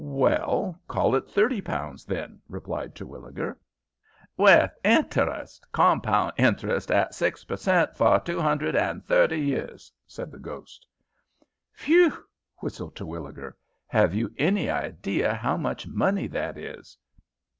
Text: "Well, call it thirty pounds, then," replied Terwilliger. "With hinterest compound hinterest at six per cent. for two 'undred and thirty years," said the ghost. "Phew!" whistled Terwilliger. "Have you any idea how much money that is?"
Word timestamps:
"Well, 0.03 0.81
call 0.87 1.15
it 1.15 1.29
thirty 1.29 1.61
pounds, 1.61 2.05
then," 2.05 2.41
replied 2.49 2.95
Terwilliger. 2.95 3.59
"With 4.35 4.71
hinterest 4.83 5.61
compound 5.71 6.33
hinterest 6.39 6.89
at 6.89 7.13
six 7.13 7.43
per 7.43 7.55
cent. 7.55 7.95
for 7.95 8.19
two 8.19 8.39
'undred 8.41 8.75
and 8.75 9.05
thirty 9.05 9.39
years," 9.39 9.91
said 10.07 10.31
the 10.31 10.39
ghost. 10.39 10.87
"Phew!" 11.73 12.11
whistled 12.63 12.95
Terwilliger. 12.95 13.55
"Have 13.85 14.15
you 14.15 14.33
any 14.39 14.71
idea 14.71 15.35
how 15.35 15.55
much 15.55 15.85
money 15.85 16.25
that 16.29 16.57
is?" 16.57 16.97